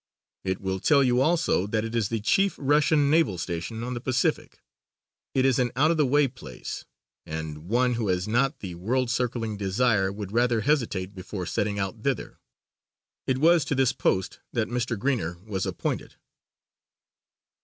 [0.43, 4.01] It will tell you also that it is the chief Russian naval station on the
[4.01, 4.59] Pacific.
[5.35, 6.85] It is an out of the way place
[7.23, 12.01] and one who has not the world circling desire would rather hesitate before setting out
[12.01, 12.39] thither.
[13.27, 14.97] It was to this post that Mr.
[14.97, 16.15] Greener was appointed.